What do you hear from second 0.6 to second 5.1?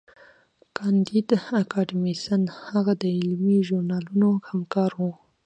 کانديد اکاډميسن هغه د علمي ژورنالونو همکار و.